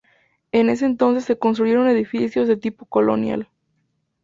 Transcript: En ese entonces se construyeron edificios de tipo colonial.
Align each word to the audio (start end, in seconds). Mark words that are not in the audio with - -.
En 0.51 0.71
ese 0.71 0.87
entonces 0.87 1.25
se 1.25 1.37
construyeron 1.37 1.87
edificios 1.87 2.47
de 2.47 2.57
tipo 2.57 2.85
colonial. 2.87 3.49